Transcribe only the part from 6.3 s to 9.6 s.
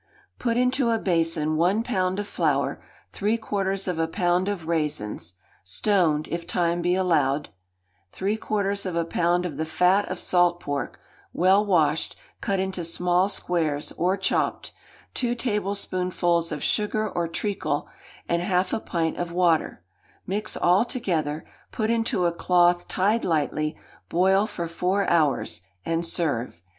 if time be allowed), three quarters of a pound of